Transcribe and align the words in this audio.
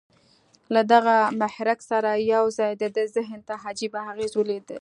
له 0.73 0.81
دغه 0.93 1.15
محرک 1.41 1.79
سره 1.91 2.09
یو 2.33 2.45
ځای 2.57 2.71
د 2.81 2.83
ده 2.95 3.03
ذهن 3.15 3.39
ته 3.47 3.53
عجيبه 3.67 3.99
اغېز 4.11 4.31
ولېږدېد 4.35 4.79